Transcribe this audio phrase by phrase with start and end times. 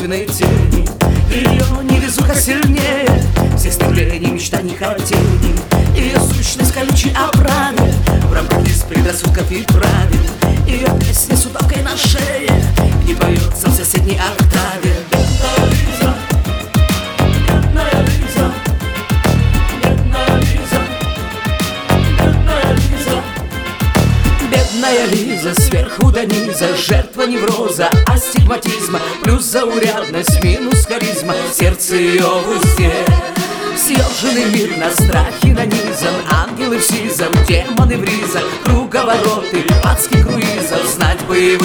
[0.00, 0.88] собственной тени.
[1.30, 3.06] Ее невезуха сильнее.
[3.56, 5.54] Всех стремлений, мечтаний, хотений
[5.94, 7.92] Ее сущность колючей оправе
[8.28, 10.66] В рамках из предрассудков и правил.
[10.66, 12.50] Ее песня с удавкой на шее.
[13.06, 14.96] Не поется в соседней октаве.
[24.50, 32.26] Бедная Лиза, Лиза, сверху до низа Жертва невроза, астигматизма Плюс заурядность, минус харизма Сердце ее
[32.26, 32.92] в узде.
[33.74, 41.20] Съеженный мир на страхе нанизан Ангелы в сизом, демоны в ризах Круговороты, адских круизов Знать
[41.26, 41.56] бы и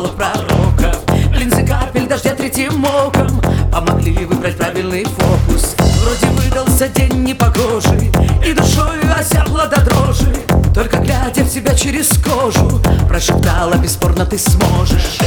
[0.00, 0.92] провалов пророка
[1.34, 3.40] Линзы капель дождя третьим оком.
[3.72, 5.74] Помогли выбрать правильный фокус.
[6.02, 8.10] Вроде выдался день непогожий
[8.44, 10.34] И душою осяпла до дрожи.
[10.74, 15.18] Только глядя в себя через кожу Прошептала, бесспорно ты сможешь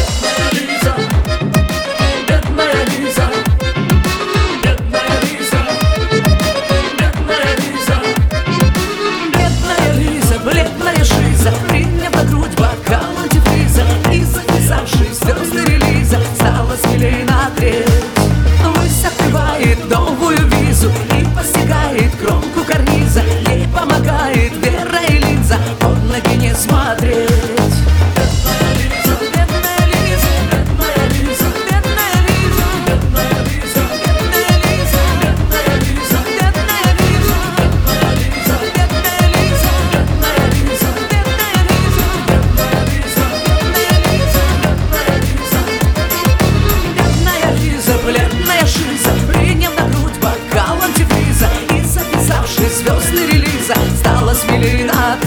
[0.53, 0.95] Лиза,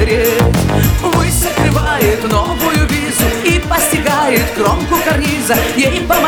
[0.06, 0.42] треть
[1.02, 1.46] Высь
[2.30, 5.56] новую визу И постигает кромку карниза.
[5.76, 6.25] Ей помогает